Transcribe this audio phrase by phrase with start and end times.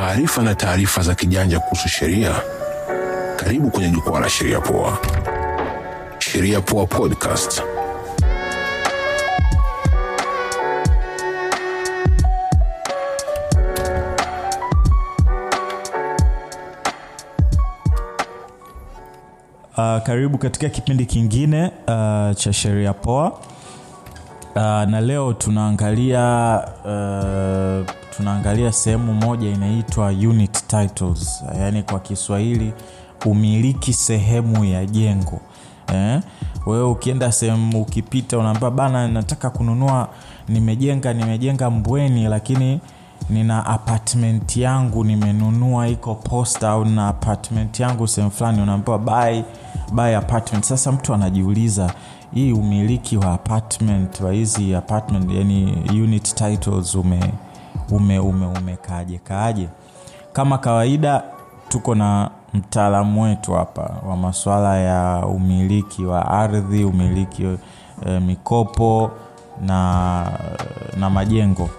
[0.00, 2.34] maarifa na taarifa za kijanja kuhusu sheria.
[3.36, 4.98] Karibu kwenye jukwaa la Sheria Poa.
[6.18, 7.62] Sheria Poa Podcast.
[19.76, 26.90] Uh, karibu katika kipindi kingine uh, cha sheria poa uh, na leo tunaangalia uh,
[28.18, 32.72] tunaangalia sehemu moja inaitwa unit titles yaani kwa kiswahili
[33.26, 35.40] umiliki sehemu ya jengo.
[35.94, 36.20] Eh?
[36.66, 40.08] wewe ukienda sehemu ukipita unaambia bana nataka kununua
[40.48, 42.80] nimejenga nimejenga mbweni lakini
[43.30, 48.62] nina apartment yangu nimenunua iko posta au nina apartment yangu sehemu fulani.
[48.62, 49.42] Unaambiwa buy,
[49.92, 50.64] buy apartment.
[50.64, 51.92] Sasa mtu anajiuliza
[52.34, 57.20] hii umiliki wa apartment wa hizi apartment yani unit titles ume
[57.90, 59.68] ume ume umekaaje kaaje
[60.32, 61.22] kama kawaida
[61.68, 67.58] tuko na mtaalamu wetu hapa wa masuala ya umiliki wa ardhi umiliki
[68.06, 69.10] e, mikopo
[69.66, 70.26] na
[70.96, 71.70] na majengo.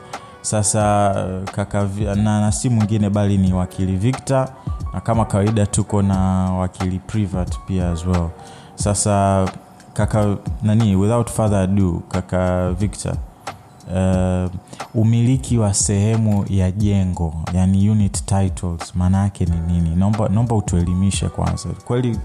[0.41, 1.13] Sasa
[1.55, 4.47] kaka na, na si mwingine bali ni wakili victor
[4.93, 6.17] na kama kawaida tuko na
[6.53, 8.29] wakili privat pia as well.
[8.75, 9.45] Sasa
[9.93, 13.13] kaka nani without further ado kaka victor
[13.89, 14.51] uh,
[15.01, 19.95] umiliki wa sehemu ya jengo yani unit titles maana yake ni nini?
[19.95, 21.69] Naomba, utuelimishe kwanza.
[21.85, 22.17] Kweli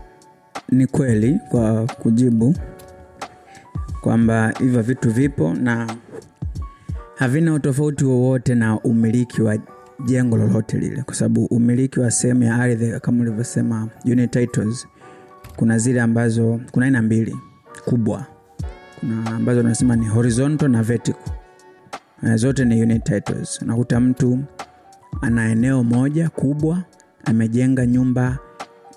[0.68, 2.54] ni kweli kwa kujibu
[4.00, 5.96] kwamba hivyo vitu vipo na
[7.16, 9.58] havina utofauti wowote na umiliki wa
[10.04, 11.02] jengo lolote lile.
[11.02, 14.86] Kwa sababu umiliki wa sehemu ya ardhi kama ulivyosema unit titles
[15.56, 17.36] kuna zile ambazo kuna aina mbili
[17.84, 18.26] kubwa.
[19.00, 21.32] Kuna ambazo unasema ni horizontal na vertical
[22.34, 23.62] zote ni unit titles.
[23.62, 24.38] Unakuta mtu
[25.20, 26.82] ana eneo moja kubwa
[27.24, 28.38] amejenga nyumba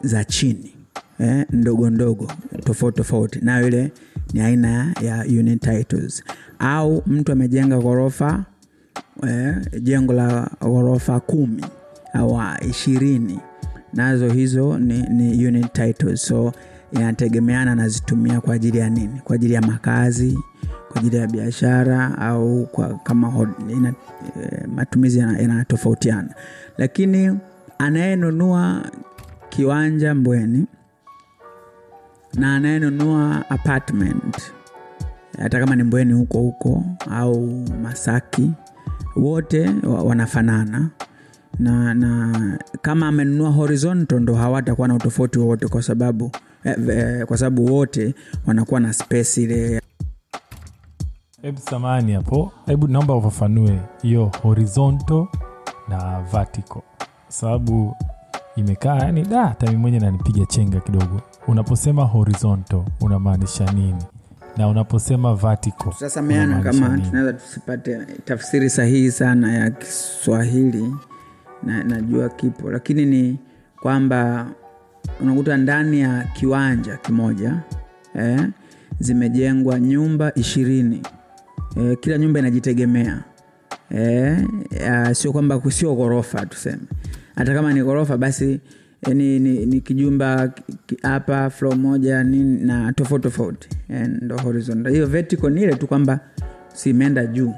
[0.01, 0.75] za chini
[1.19, 2.31] eh, ndogo ndogo
[2.63, 3.39] tofauti tofauti.
[3.41, 3.91] Nayo ile
[4.33, 6.23] ni aina ya unit titles.
[6.59, 8.43] Au mtu amejenga ghorofa
[9.27, 11.65] eh, jengo la ghorofa kumi
[12.13, 12.39] au
[12.69, 13.39] ishirini.
[13.93, 16.21] Nazo hizo ni, ni unit titles.
[16.21, 16.53] So
[16.91, 19.21] inategemeana nazitumia kwa ajili ya nini?
[19.23, 20.39] Kwa ajili ya makazi
[20.97, 23.93] kwa ajili ya biashara au kwa kama ina,
[24.41, 26.21] e, matumizi yanatofautiana.
[26.21, 26.33] Yana
[26.77, 27.39] lakini
[27.77, 28.81] anayenunua
[29.49, 30.65] kiwanja mbweni
[32.33, 34.37] na anayenunua apartment
[35.39, 37.47] hata kama ni mbweni huko huko au
[37.83, 38.51] masaki
[39.15, 40.89] wote wanafanana.
[41.59, 46.31] Na, na kama amenunua horizontal ndo hawatakuwa na utofauti wowote kwa sababu
[46.63, 48.15] eh, eh, kwa sababu wote
[48.45, 49.81] wanakuwa na space ile
[51.47, 52.51] hebu samani hapo.
[52.65, 55.27] Hebu naomba ufafanue hiyo horizontal
[55.87, 56.81] na vertical.
[57.27, 57.95] Sababu
[58.55, 61.21] imekaa yani da hata mi mwenye nanipiga chenga kidogo.
[61.47, 64.03] Unaposema horizontal unamaanisha nini?
[64.57, 70.95] Na unaposema vertical tutasameana kama tunaweza tusipate tafsiri sahihi sana ya kiswahili
[71.63, 72.71] na, najua kipo.
[72.71, 73.37] Lakini ni
[73.81, 74.47] kwamba
[75.21, 77.55] unakuta ndani ya kiwanja kimoja
[78.15, 78.47] eh,
[78.99, 81.01] zimejengwa nyumba ishirini
[81.79, 83.23] eh, kila nyumba inajitegemea.
[83.89, 84.37] Eh,
[85.11, 86.81] sio kwamba sio ghorofa tuseme.
[87.35, 88.59] Hata kama ni ghorofa basi
[89.01, 90.53] eh, ni, ni, ni kijumba
[91.01, 93.69] hapa flo moja ni, na tofauti tofauti.
[93.89, 96.19] Eh, ndo horizontal hiyo vertical ni ile tu kwamba
[96.73, 97.53] si imeenda juu.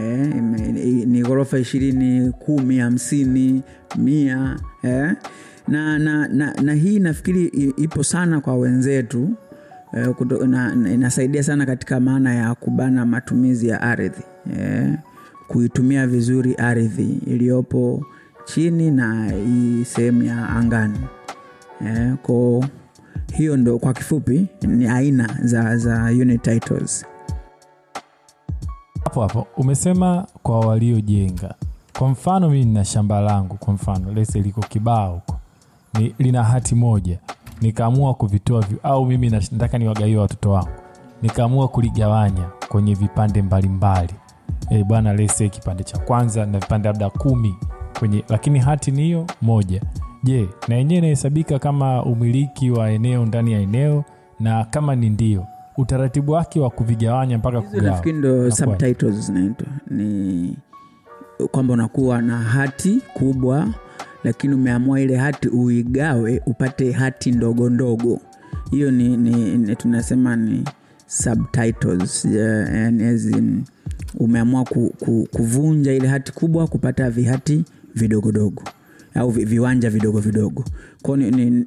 [0.00, 0.34] Eh,
[1.06, 3.62] ni ghorofa ishirini kumi hamsini
[3.98, 4.56] mia.
[4.82, 5.12] Eh.
[5.68, 9.30] na, na, na, na hii nafikiri ipo sana kwa wenzetu
[9.94, 14.22] eh, kuto, na, na, inasaidia sana katika maana ya kubana matumizi ya ardhi.
[14.58, 14.94] Eh,
[15.48, 18.06] kuitumia vizuri ardhi iliyopo
[18.44, 20.98] chini na hii sehemu ya angani.
[21.86, 22.64] Eh, ko
[23.34, 27.06] hiyo ndo kwa kifupi ni aina za, za unit titles.
[29.04, 31.54] Hapo hapo umesema kwa waliojenga.
[31.98, 35.40] Kwa mfano mimi nina shamba langu kwa mfano lese liko kibao huko.
[36.18, 37.18] Lina hati moja
[37.60, 40.68] nikaamua kuvitoa vi, au mimi nataka niwagawie watoto wangu.
[41.22, 44.14] Nikaamua kuligawanya kwenye vipande mbalimbali.
[44.70, 47.56] E, bwana lese kipande cha kwanza na vipande labda kumi
[47.98, 49.82] kwenye lakini hati ni hiyo moja.
[50.24, 54.04] Je na yenyewe inahesabika kama umiliki wa eneo ndani ya eneo
[54.40, 55.46] na kama ni ndio
[55.76, 59.66] utaratibu wake wa kuvigawanya mpaka nafikiri ndo subtitles zinaitwa.
[59.90, 60.56] Ni
[61.50, 63.66] kwamba unakuwa na hati kubwa
[64.24, 68.20] lakini umeamua ile hati uigawe upate hati ndogo ndogo.
[68.70, 70.64] Hiyo ni, ni, ni tunasema ni
[71.06, 73.64] subtitles yani as in,
[74.18, 77.64] umeamua ku, ku, kuvunja ile hati kubwa kupata vihati
[77.94, 78.62] vidogodogo
[79.14, 80.64] au viwanja vidogo vidogo.
[81.02, 81.16] Kwao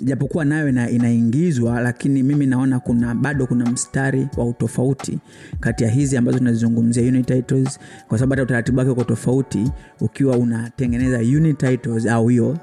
[0.01, 5.19] japokuwa nayo ina, inaingizwa lakini mimi naona kuna bado kuna mstari wa utofauti
[5.59, 7.03] kati ya hizi ambazo tunazizungumzia
[8.07, 11.19] kwa sababu hata utaratibu wake uko tofauti ukiwa unatengeneza
[12.11, 12.57] au hiyo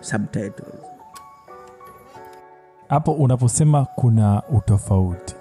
[2.88, 5.34] hapo unaposema kuna utofauti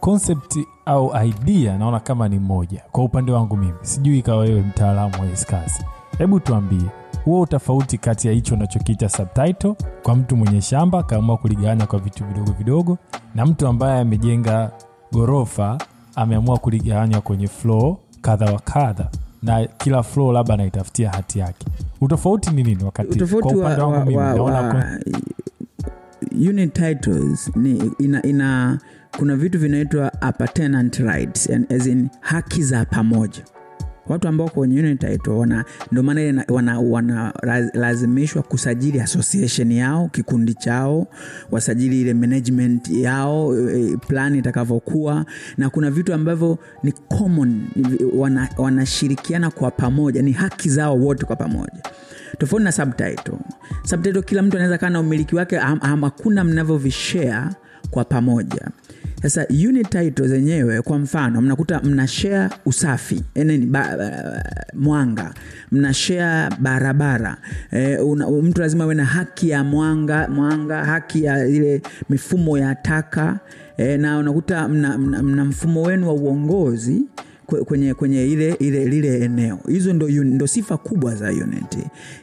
[0.00, 2.82] concept au idea naona kama ni moja.
[2.92, 5.84] Kwa upande wangu mimi sijui ikawa wewe mtaalamu wa iskasi
[6.18, 6.82] hebu tuambie
[7.24, 12.24] huo utofauti kati ya hicho unachokiita subtitle kwa mtu mwenye shamba akaamua kuligawanya kwa vitu
[12.24, 12.98] vidogo vidogo
[13.34, 14.70] na mtu ambaye amejenga
[15.12, 15.78] ghorofa
[16.14, 19.10] ameamua kuligawanya kwenye floor kadha wa kadha
[19.42, 21.66] na kila floor labda anaitafutia hati yake.
[22.00, 25.00] Utofauti ni nini wakati kwa upande wangu mimi naona
[26.32, 28.78] unit titles ni ina, ina
[29.18, 33.42] kuna vitu vinaitwa appurtenant rights and as in haki za pamoja
[34.08, 36.44] watu ambao kwenye unit title wana ndio maana
[36.80, 41.06] wanalazimishwa wana, kusajili association yao kikundi chao
[41.50, 45.26] wasajili ile management yao eh, plan itakavyokuwa.
[45.58, 47.62] Na kuna vitu ambavyo ni common
[48.58, 51.82] wanashirikiana wana- kwa pamoja ni haki zao wote kwa pamoja.
[52.38, 53.38] Tofauti na subtitle.
[53.84, 57.50] Subtitle kila mtu anaweza kaa na umiliki wake hakuna mnavyovishare
[57.90, 58.68] kwa pamoja
[59.22, 63.72] sasa unit title zenyewe kwa mfano mnakuta mna share usafi eh, nini,
[64.74, 65.34] mwanga
[65.72, 67.36] mna share barabara
[67.70, 72.74] e, una, mtu lazima awe na haki ya mwanga mwanga haki ya ile mifumo ya
[72.74, 73.40] taka
[73.76, 77.02] e, na unakuta mna, mna, mna mfumo wenu wa uongozi
[77.46, 81.78] kwenye kwenye ile ile lile eneo hizo ndo, ndo sifa kubwa za unit.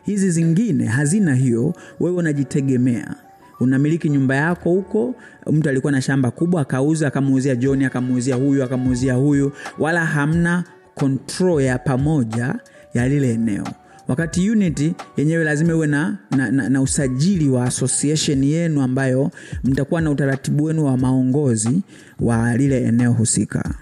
[0.05, 3.15] hizi zingine hazina hiyo wewe unajitegemea
[3.59, 5.15] unamiliki nyumba yako huko
[5.51, 10.63] mtu alikuwa na shamba kubwa akauza akamuuzia john akamuuzia huyu akamuuzia huyu wala hamna
[10.95, 12.55] control ya pamoja
[12.93, 13.63] ya lile eneo.
[14.07, 19.31] Wakati unity yenyewe lazima uwe na, na, na, na usajili wa association yenu ambayo
[19.63, 21.81] mtakuwa na utaratibu wenu wa maongozi
[22.19, 23.75] wa lile eneo husika.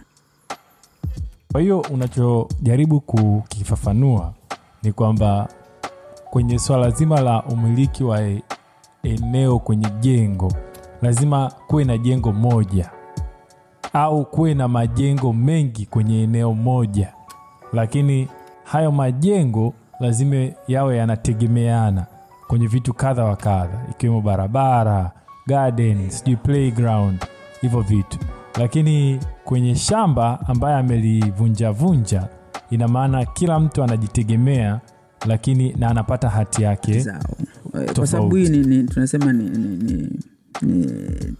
[1.51, 4.33] Kwa hiyo unachojaribu kukifafanua
[4.83, 5.50] ni kwamba
[6.29, 8.19] kwenye swala zima la umiliki wa
[9.03, 10.53] eneo kwenye jengo
[11.01, 12.89] lazima kuwe na jengo moja
[13.94, 17.13] au kuwe na majengo mengi kwenye eneo moja,
[17.74, 18.27] lakini
[18.63, 22.06] hayo majengo lazima yawe yanategemeana
[22.48, 25.12] kwenye vitu kadha wa kadha, ikiwemo barabara,
[25.48, 27.25] garden, sijui playground,
[27.62, 28.19] hivyo vitu.
[28.59, 32.27] Lakini kwenye shamba ambaye amelivunjavunja,
[32.69, 34.80] ina maana kila mtu anajitegemea,
[35.27, 37.00] lakini na anapata hati yake.
[37.00, 37.19] zao
[37.95, 40.10] kwa sababu hii ni, ni, tunasema ni, ni, ni,
[40.62, 40.86] ni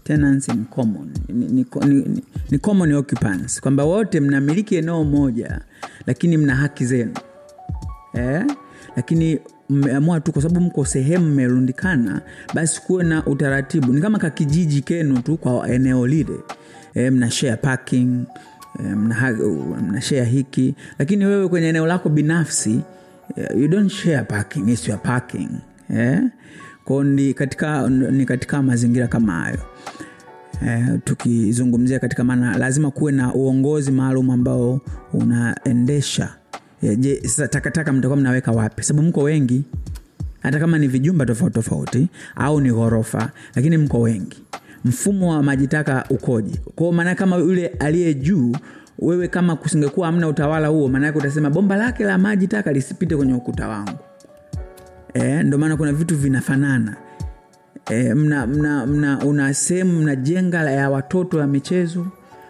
[0.04, 1.08] tenants in common.
[1.28, 3.60] Ni, ni, ni, ni, common occupants.
[3.60, 5.60] Kwamba wote mnamiliki eneo moja
[6.06, 7.12] lakini mna haki zenu.
[8.14, 8.44] Eh?
[8.96, 9.38] lakini
[9.70, 12.20] mmeamua tu kwa sababu mko sehemu mmerundikana
[12.54, 13.92] basi kuwe na utaratibu.
[13.92, 16.38] Ni kama kakijiji kenu tu kwa eneo lile.
[16.94, 18.24] Eh, mna share parking
[18.96, 19.32] mna,
[19.88, 20.74] mna share hiki.
[20.98, 22.80] Lakini wewe kwenye eneo lako binafsi
[23.36, 25.48] eh, you don't share parking it's your parking
[25.92, 26.20] eh?
[26.84, 29.58] kwao ni katika, ni katika mazingira kama hayo.
[30.66, 34.80] Eh, tukizungumzia katika maana lazima kuwe na uongozi maalum ambao
[35.12, 36.34] unaendesha.
[36.82, 38.82] Eh, je sasa takataka mtakuwa mnaweka wapi?
[38.82, 39.64] Sababu mko wengi.
[40.40, 44.42] Hata kama ni vijumba tofauti tofauti au ni ghorofa lakini mko wengi.
[44.84, 46.60] Mfumo wa majitaka ukoje?
[46.74, 48.52] Kwao maanake kama yule aliye juu
[48.98, 53.34] wewe kama kusingekuwa hamna utawala huo maanake utasema bomba lake la maji taka lisipite kwenye
[53.34, 53.98] ukuta wangu
[55.14, 56.96] e, ndio maana kuna vitu vinafanana.
[57.90, 62.06] Eh, mna, mna, mna, una sehemu mnajenga ya watoto ya michezo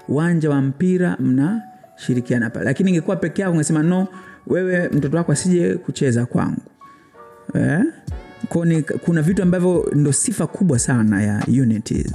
[0.09, 2.64] uwanja wa mpira mnashirikiana pale.
[2.64, 4.07] Lakini ingekuwa peke yako ungesema no
[4.47, 6.61] wewe mtoto wako asije kucheza kwangu.
[7.54, 7.81] Eh?
[8.49, 12.07] Kone, kuna vitu ambavyo ndo sifa kubwa sana ya unity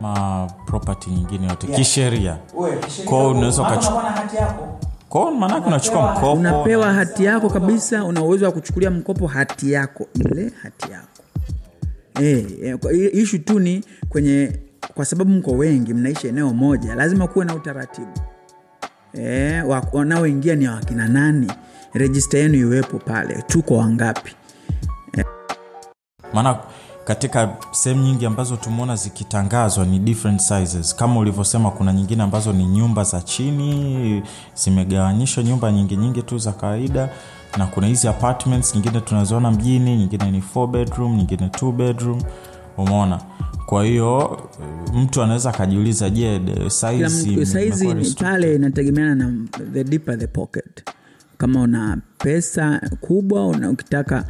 [0.00, 1.66] ma property nyingine yote.
[1.66, 2.38] Kisheria.
[3.04, 4.02] Kwao unaweza ukachukua
[5.10, 6.32] kwao maanake unachukua mkopo.
[6.32, 11.22] unapewa hati yako kabisa una uwezo wa kuchukulia mkopo hati yako ile hati yako.
[12.20, 12.46] E,
[12.92, 14.52] e, ishu tu ni kwenye
[14.94, 18.12] kwa sababu mko wengi mnaishi eneo moja lazima kuwe na utaratibu.
[19.14, 19.62] E,
[19.92, 21.52] wanaoingia ni wakina nani?
[21.92, 24.36] Rejista yenu iwepo pale tuko wangapi?
[26.32, 26.58] Maana
[27.10, 30.96] katika sehemu nyingi ambazo tumeona zikitangazwa ni different sizes.
[30.96, 34.22] Kama ulivyosema kuna nyingine ambazo ni nyumba za chini
[34.54, 37.08] zimegawanyishwa nyumba nyingi nyingi tu za kawaida
[37.58, 42.22] na kuna hizi apartments nyingine tunaziona mjini nyingine ni four bedroom nyingine two bedroom.
[42.78, 43.20] Umeona?
[43.66, 44.40] Kwa hiyo
[44.94, 50.84] mtu anaweza akajiuliza je size saizi pale inategemeana na the deeper the pocket
[51.40, 54.24] kama una pesa kubwa una, ukitaka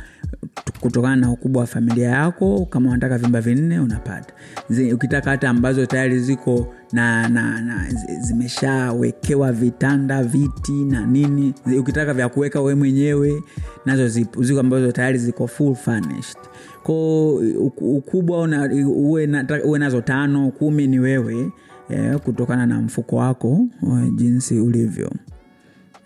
[0.80, 4.34] kutokana na ukubwa wa familia yako kama unataka vyumba vinne unapata.
[4.68, 7.86] Zi, ukitaka hata ambazo tayari ziko na, na, na
[8.20, 13.42] zimeshawekewa vitanda viti na nini Zi, ukitaka vya kuweka we mwenyewe
[13.86, 16.38] nazo zipo ziko ambazo tayari ziko full furnished.
[16.82, 17.34] Ko
[17.80, 21.50] ukubwa una, uwe, na, uwe nazo tano kumi ni wewe
[21.88, 25.10] eh, kutokana na mfuko wako eh, jinsi ulivyo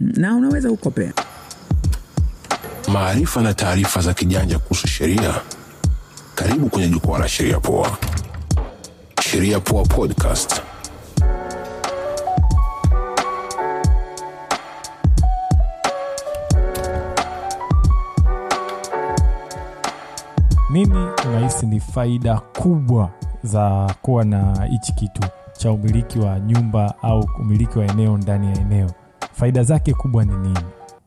[0.01, 1.13] na unaweza kukopea
[2.93, 5.35] maarifa na taarifa za kijanja kuhusu sheria
[6.35, 7.99] karibu kwenye jukwaa la sheria poa.
[9.23, 10.61] Sheria poa podcast.
[20.71, 23.11] Mimi unahisi ni faida kubwa
[23.43, 25.23] za kuwa na hichi kitu
[25.59, 28.91] cha umiliki wa nyumba au umiliki wa eneo ndani ya eneo
[29.35, 30.59] faida zake kubwa ni nini?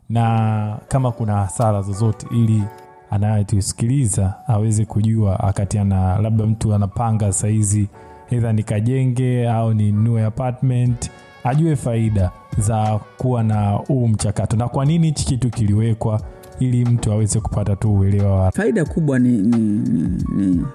[0.10, 2.64] Na kama kuna hasara zozote ili
[3.12, 7.88] anayetusikiliza aweze kujua akati ana labda mtu anapanga saizi
[8.32, 11.12] edha nikajenge au ninunue apartment
[11.44, 14.58] ajue faida za kuwa na huu mchakato.
[14.58, 16.22] Na kwa nini hichi kitu kiliwekwa
[16.60, 20.66] ili mtu aweze kupata tu uelewa wa faida kubwa ni, ni, ni, ni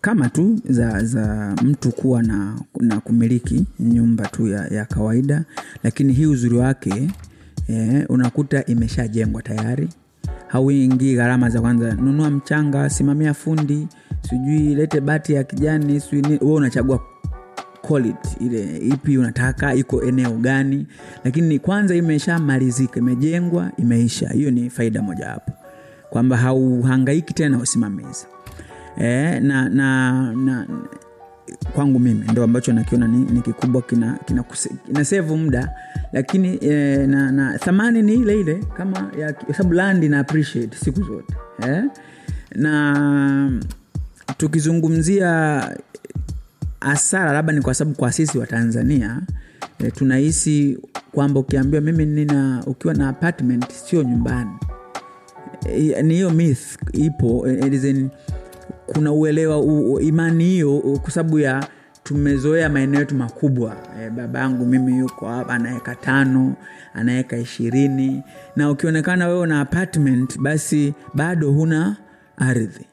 [0.00, 5.44] kama tu za, za mtu kuwa na, na kumiliki nyumba tu ya, ya kawaida
[5.84, 7.10] lakini hii uzuri wake
[7.68, 9.88] eh, unakuta imeshajengwa tayari.
[10.48, 13.88] Hauingii gharama za kwanza nunua mchanga simamia fundi
[14.28, 17.00] sijui lete bati ya kijani sijui unachagua
[17.82, 20.86] quality ile ipi unataka iko eneo gani.
[21.24, 24.28] Lakini kwanza imeshamalizika imejengwa imeisha.
[24.28, 25.52] Hiyo ni faida mojawapo
[26.10, 28.26] kwamba hauhangaiki tena usimamizi
[29.00, 30.66] e, na, na, na
[31.74, 34.44] kwangu mimi ndo ambacho nakiona ni, ni kikubwa kina, kina,
[34.86, 35.70] kina sevu muda
[36.12, 39.10] lakini e, na, na thamani ni ile ile kama
[39.56, 41.34] sababu land ina appreciate siku zote
[41.68, 41.84] eh?
[42.54, 43.60] na
[44.36, 45.62] tukizungumzia
[46.80, 49.20] hasara labda ni kwa sababu kwa sisi wa tanzania
[49.78, 50.78] e, tunahisi
[51.12, 54.50] kwamba ukiambiwa mimi nina ukiwa na apartment sio nyumbani
[55.68, 57.70] e, ni hiyo myth ipo e,
[58.86, 61.66] kuna uelewa u, u- imani hiyo kwa sababu ya
[62.02, 63.76] tumezoea maeneo yetu makubwa.
[64.02, 66.54] E, baba yangu mimi yuko hapa anaweka tano
[66.94, 68.22] anaweka ishirini.
[68.56, 71.96] Na ukionekana wewe una apartment basi bado huna
[72.36, 72.86] ardhi.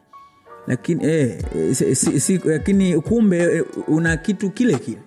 [0.67, 5.00] Lakini eh, eh, si, si, si, lakini kumbe eh, una kitu kile kile.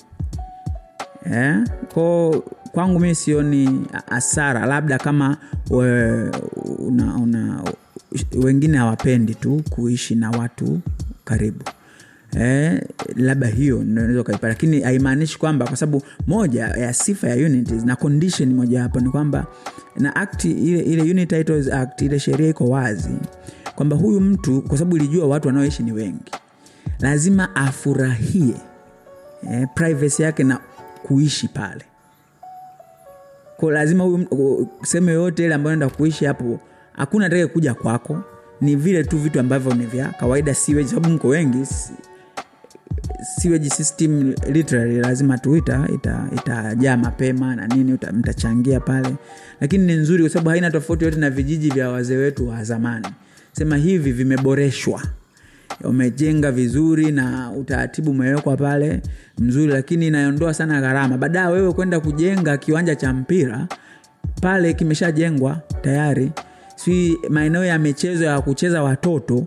[1.33, 1.55] E,
[1.95, 2.31] ko
[2.73, 5.37] kwangu mi sioni hasara labda kama
[5.71, 6.31] we,
[6.79, 7.62] una, una,
[8.42, 10.81] wengine hawapendi tu kuishi na watu
[11.25, 11.64] karibu.
[12.40, 12.83] Eh,
[13.16, 14.49] labda hiyo naweza ukaipata.
[14.49, 19.11] Lakini haimaanishi kwamba kwa sababu moja ya sifa ya unities na condition moja hapo ni
[19.11, 19.47] kwamba
[19.97, 21.26] na act ile, ile
[21.73, 23.11] act ile sheria iko wazi
[23.75, 26.31] kwamba huyu mtu kwa sababu ilijua watu wanaoishi ni wengi
[27.00, 28.54] lazima afurahie
[29.50, 30.59] eh, privacy yake na
[31.02, 31.85] kuishi pale.
[33.57, 36.61] Ko lazima huyu sehemu yoyote ile ambayo naenda kuishi hapo
[36.93, 38.23] hakuna atake kuja kwako.
[38.61, 41.67] Ni vile tu vitu ambavyo ni vya kawaida siweji sababu mko wengi
[43.41, 46.29] siweji system literally lazima tu ita- ita-
[46.97, 49.15] mapema na nini mtachangia pale.
[49.61, 53.07] Lakini ni nzuri kwa sababu haina tofauti yote na vijiji vya wazee wetu wa zamani.
[53.53, 55.03] Sema hivi vimeboreshwa.
[55.85, 59.01] Umejenga vizuri na utaratibu umewekwa pale
[59.39, 61.19] mzuri lakini inaondoa sana gharama.
[61.19, 63.67] Baadaye wewe kwenda kujenga kiwanja cha mpira
[64.43, 66.33] pale kimeshajengwa tayari
[66.85, 69.47] si maeneo ya michezo ya kucheza watoto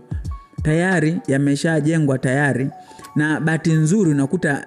[0.62, 2.70] tayari yameshajengwa tayari.
[3.16, 4.66] Na bahati nzuri unakuta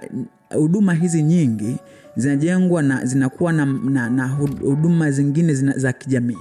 [0.54, 1.78] huduma hizi nyingi
[2.16, 4.28] zinajengwa na zinakuwa na, na, na
[4.62, 6.38] huduma zingine zina, za kijamii.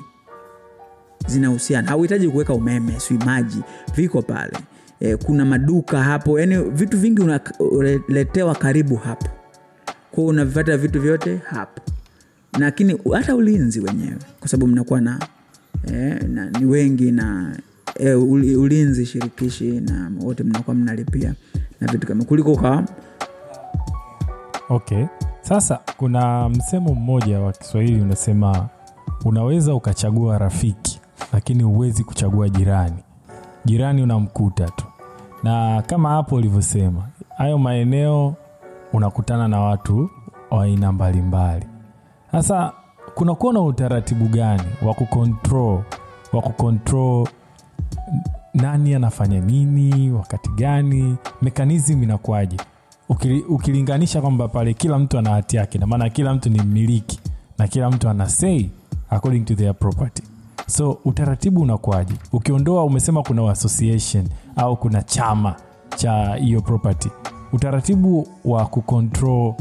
[1.26, 1.88] Zinahusiana.
[1.88, 3.62] Hauhitaji kuweka umeme si maji
[3.96, 4.58] viko pale.
[5.00, 6.40] E, kuna maduka hapo.
[6.40, 7.22] Yani vitu vingi
[7.60, 9.26] unaletewa karibu hapo.
[10.10, 11.82] Kwao unavipata vitu vyote hapo.
[12.58, 15.18] Lakini hata ulinzi wenyewe kwa sababu mnakuwa na,
[15.94, 17.56] e, na ni wengi na
[17.94, 18.22] eh,
[18.60, 21.34] ulinzi shirikishi na wote mnakuwa mnalipia
[21.80, 22.84] na vitu kama kuliko kwa
[24.68, 25.04] okay.
[25.40, 28.68] Sasa kuna msemo mmoja wa kiswahili unasema
[29.24, 31.00] unaweza ukachagua rafiki
[31.32, 32.96] lakini huwezi kuchagua jirani.
[33.64, 34.84] Jirani unamkuta tu.
[35.42, 38.34] Na kama hapo ulivyosema hayo maeneo
[38.92, 40.10] unakutana na watu
[40.50, 41.66] wa aina mbalimbali.
[42.32, 42.72] Sasa
[43.18, 45.82] kunakuwa na utaratibu gani wa kucontrol
[46.32, 47.28] wa kucontrol
[48.54, 52.56] nani anafanya nini wakati gani mekanism inakuwaje?
[53.08, 57.20] Ukili, ukilinganisha kwamba pale kila mtu ana hati yake namaana kila mtu ni mmiliki
[57.58, 58.70] na kila mtu ana sei
[59.10, 60.22] according to their property.
[60.66, 62.14] So utaratibu unakuwaje?
[62.32, 65.54] Ukiondoa umesema kuna association au kuna chama
[65.96, 67.10] cha hiyo property.
[67.52, 69.54] Utaratibu wa kucontrol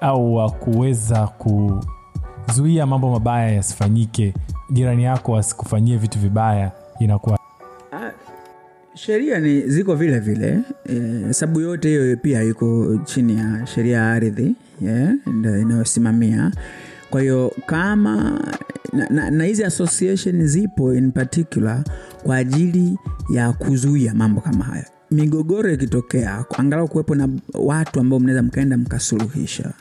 [0.00, 1.26] au wa kuweza
[2.48, 4.34] kuzuia mambo mabaya yasifanyike.
[4.70, 7.38] Jirani yako asikufanyie vitu vibaya inakuwa
[8.94, 10.58] sheria ni ziko vile vile.
[10.86, 15.14] E, sababu yote hiyo pia iko chini ya sheria ya ardhi yeah,
[15.60, 16.52] inayosimamia.
[17.10, 18.40] Kwa hiyo kama
[19.30, 21.84] na- hizi association zipo in particular
[22.22, 22.98] kwa ajili
[23.34, 29.72] ya kuzuia mambo kama haya migogoro ikitokea angalau kuwepo na watu ambao mnaweza mkaenda mkasuluhisha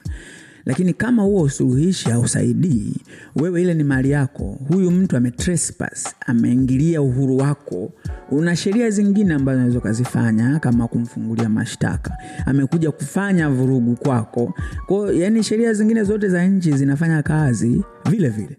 [0.67, 2.93] lakini kama huo usuluhishi hausaidii
[3.35, 4.57] wewe ile ni mali yako.
[4.67, 7.91] Huyu mtu ametrespass ameingilia uhuru wako.
[8.31, 12.17] Una sheria zingine ambazo unaweza ukazifanya kama kumfungulia mashtaka.
[12.45, 14.53] Amekuja kufanya vurugu kwako.
[14.87, 18.57] Kwao yani sheria zingine zote za nchi zinafanya kazi vile vile.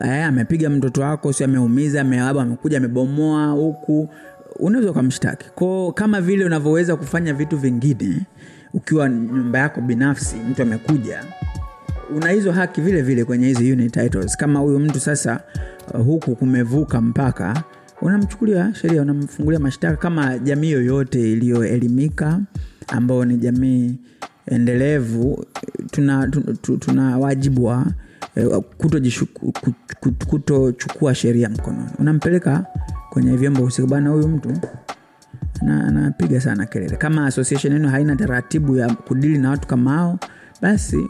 [0.00, 4.08] Aya, amepiga mtoto wako si ameumiza ame- amekuja amebomoa huku.
[4.58, 5.50] Unaweza ukamshtaki.
[5.54, 8.26] Ko kama vile unavyoweza kufanya vitu vingine
[8.76, 11.24] ukiwa nyumba yako binafsi mtu amekuja
[12.16, 14.36] una hizo haki vile vile kwenye hizi unit titles.
[14.36, 15.40] Kama huyu mtu sasa
[15.94, 17.62] uh, huku kumevuka mpaka
[18.02, 22.40] unamchukulia sheria unamfungulia mashtaka kama jamii yoyote iliyoelimika
[22.88, 23.94] ambayo ni jamii
[24.46, 25.44] endelevu
[25.90, 27.86] tuna, tuna, tuna wajibu wa
[28.34, 28.48] eh,
[30.28, 31.88] kutochukua sheria mkononi.
[31.98, 32.66] Unampeleka
[33.10, 33.88] kwenye vyombo husika.
[33.88, 34.52] Bana huyu mtu
[35.62, 36.96] na- anapiga sana kelele.
[36.96, 40.18] Kama association yenu haina taratibu ya kudili na watu kama hao
[40.62, 41.08] basi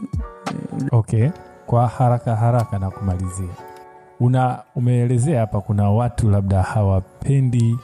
[0.91, 1.29] okay
[1.65, 3.49] kwa haraka haraka na kumalizia.
[4.19, 7.77] Una umeelezea hapa kuna watu labda hawapendi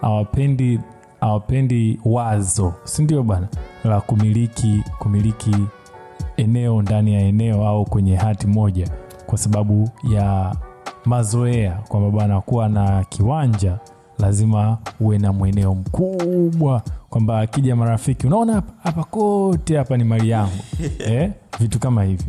[0.00, 0.80] hawapendi
[1.20, 3.48] hawapendi wazo sindio bana
[3.84, 5.56] la kumiliki kumiliki
[6.36, 8.88] eneo ndani ya eneo au kwenye hati moja
[9.26, 10.56] kwa sababu ya
[11.04, 13.78] mazoea kwamba bwana kuwa na kiwanja
[14.18, 20.30] lazima uwe na mweneo mkubwa kwamba akija marafiki unaona hapa hapa kote hapa ni mali
[20.30, 20.58] yangu
[21.08, 21.30] eh?
[21.60, 22.26] vitu kama hivyo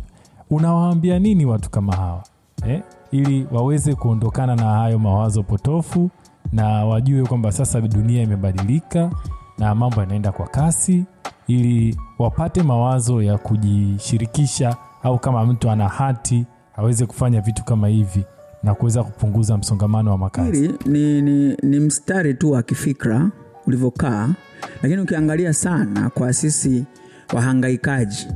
[0.50, 2.22] unawaambia nini watu kama hawa
[2.66, 2.82] eh?
[3.10, 6.10] ili waweze kuondokana na hayo mawazo potofu
[6.52, 9.10] na wajue kwamba sasa dunia imebadilika
[9.58, 11.04] na mambo yanaenda kwa kasi
[11.46, 18.24] ili wapate mawazo ya kujishirikisha au kama mtu ana hati aweze kufanya vitu kama hivi
[18.62, 20.60] na kuweza kupunguza msongamano wa makazi.
[20.60, 23.30] Hili ni, ni, ni mstari tu wa kifikra
[23.66, 24.28] ulivyokaa
[24.82, 26.84] lakini ukiangalia sana kwa sisi
[27.34, 28.28] wahangaikaji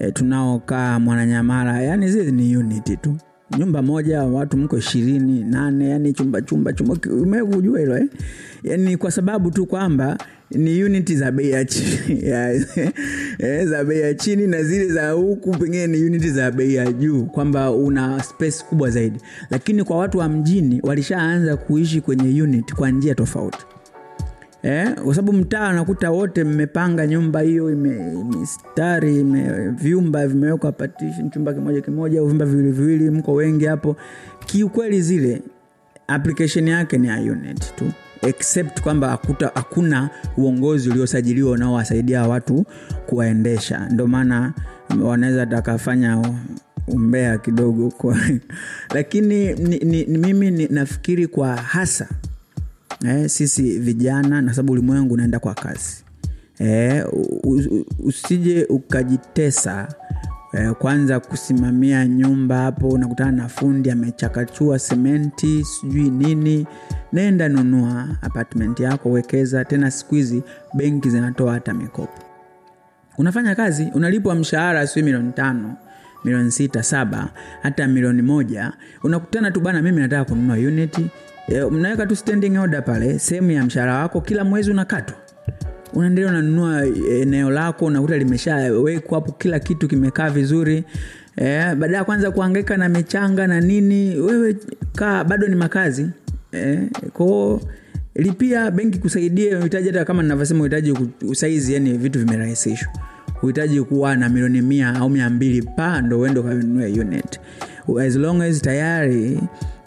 [0.00, 3.16] e, tunaokaa mwananyamala yani zile ni unit tu
[3.58, 6.96] nyumba moja watu mko ishirini nane yani chumba chumba chumba.
[7.22, 8.08] Umekujua hilo eh?
[8.62, 10.18] yani kwa sababu tu kwamba
[10.50, 12.22] ni uniti za bei ya chini.
[13.38, 16.92] Eh, za bei ya chini na zile za huku pengine ni uniti za bei ya
[16.92, 19.20] juu kwamba una space kubwa zaidi.
[19.50, 23.58] Lakini kwa watu wa mjini walishaanza kuishi kwenye unit kwa njia tofauti
[24.62, 27.64] Eh, kwa sababu mtaa nakuta wote mmepanga nyumba hiyo
[28.38, 33.96] mistari ime, vyumba vimewekwa partition chumba kimoja kimoja au vyumba viwili viwili mko wengi hapo.
[34.46, 35.42] Kiukweli zile
[36.08, 37.84] application yake ni ya unit tu.
[38.22, 39.18] Except kwamba
[39.54, 42.64] hakuna uongozi uliosajiliwa unaowasaidia watu
[43.06, 43.88] kuwaendesha.
[43.90, 44.52] Ndio maana
[45.02, 46.22] wanaweza takafanya
[46.86, 47.92] umbea kidogo
[48.94, 52.08] lakini ni, ni, ni, mimi ni, nafikiri kwa hasa
[53.06, 56.04] eh, sisi vijana na sababu ulimwengu unaenda kwa kasi
[56.58, 57.04] eh,
[57.98, 59.88] usije ukajitesa
[60.52, 66.66] eh, kwanza kusimamia nyumba hapo unakutana na fundi amechakachua sementi sijui nini.
[67.12, 69.64] Nenda nunua apartment yako wekeza.
[69.64, 70.42] Tena siku hizi
[70.74, 72.22] benki zinatoa hata mikopo.
[73.18, 75.76] Unafanya kazi unalipwa mshahara sijui milioni tano
[76.24, 77.28] milioni sita saba
[77.62, 78.72] hata milioni moja.
[79.02, 81.06] Unakutana tu bana mimi nataka kununua unity
[81.48, 85.16] e, mnaweka tu standing order pale sehemu ya mshahara wako kila mwezi unakatwa.
[85.94, 86.86] Unaendelea unanunua
[87.20, 90.84] eneo lako unakuta limeshawekwa hapo kila kitu kimekaa vizuri.
[91.36, 94.56] E, baada ya kwanza kuangaika na michanga na nini wewe
[94.94, 96.06] kaa bado ni makazi.
[96.52, 96.78] E,
[97.12, 97.60] kwao
[98.14, 100.94] lipia benki kusaidia uhitaji hata kama ninavyosema uhitaji
[101.28, 102.92] usaizi yani vitu vimerahisishwa.
[103.42, 107.40] Uhitaji kuwa na milioni mia au mia mbili pa ndo uende ukanunue unit.
[108.06, 109.40] As long as tayari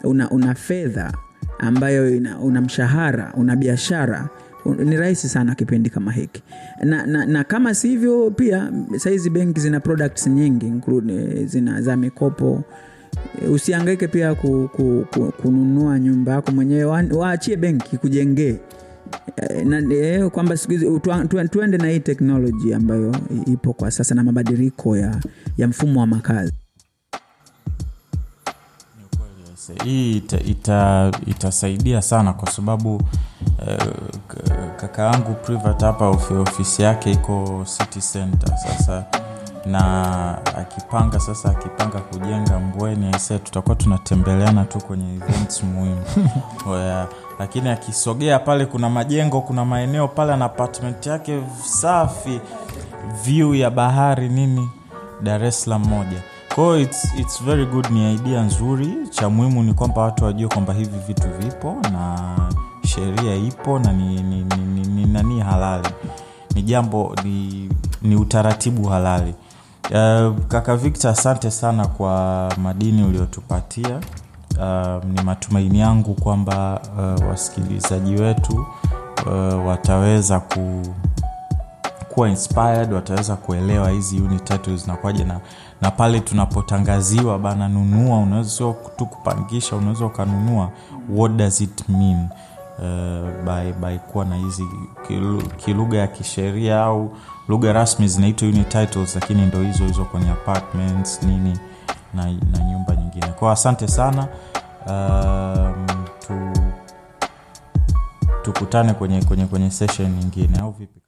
[0.04, 1.12] una, una fedha
[1.62, 4.28] ambayo ina, una mshahara una biashara
[4.84, 6.42] ni rahisi sana kipindi kama hiki.
[6.84, 10.72] Na, na, na kama sivyo pia sahizi benki zina products nyingi
[11.44, 12.64] zina za mikopo.
[13.52, 18.56] Usiangaike pia ku, ku, ku, kununua nyumba yako mwenyewe wa- waachie benki kujengee
[19.36, 20.56] e, na eh, kwamba
[21.50, 25.20] tuende na hii teknoloji ambayo ipo kwa sasa na mabadiliko ya,
[25.58, 26.52] ya mfumo wa makazi
[29.84, 33.02] hii ita, ita, itasaidia sana kwa sababu uh,
[34.76, 38.56] kaka yangu privat hapa ofisi yake iko city center.
[38.58, 39.04] Sasa
[39.66, 46.02] na akipanga sasa akipanga kujenga mbweni aise tutakuwa tunatembeleana tu kwenye events muhimu.
[46.70, 47.08] Oya,
[47.38, 52.40] lakini akisogea pale kuna majengo kuna maeneo pale na apartment yake safi
[53.24, 54.68] view ya bahari nini
[55.22, 56.22] dar es salaam moja
[56.54, 58.94] kwao it's, it's very good ni idea nzuri.
[59.10, 62.18] Cha muhimu ni kwamba watu wajue kwamba hivi vitu vipo na
[62.86, 65.88] sheria ipo na ni, ni, ni, ni, ni nani halali.
[66.54, 67.68] Ni jambo ni,
[68.02, 69.34] ni utaratibu halali.
[69.90, 74.00] Uh, kaka victor asante sana kwa madini uliotupatia.
[74.58, 78.66] Uh, ni matumaini yangu kwamba uh, wasikilizaji wetu
[79.26, 80.82] uh, wataweza ku
[82.08, 85.40] kuwa inspired wataweza kuelewa hizi unit tatu zinakuwaje na,
[85.82, 90.70] na pale tunapotangaziwa bana nunua unaweza tu kupangisha unaweza ukanunua.
[91.08, 92.28] What does it mean?
[92.78, 94.64] Uh, by, by kuwa na hizi
[95.56, 97.16] kilugha ya kisheria au
[97.48, 101.58] lugha rasmi zinaitwa unit titles lakini ndo hizo hizo kwenye apartments nini
[102.14, 103.26] na, na nyumba nyingine.
[103.26, 104.28] Kwao asante sana.
[104.86, 105.86] Um,
[106.26, 106.60] tu,
[108.42, 110.58] tukutane kwenye kwenye kwenye session nyingine.
[110.58, 111.00] Au vipi?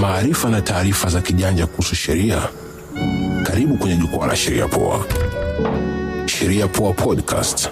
[0.00, 2.42] Maarifa na taarifa za kijanja kuhusu sheria.
[3.42, 5.04] Karibu kwenye jukwaa la sheria poa.
[6.26, 7.70] Sheria poa podcast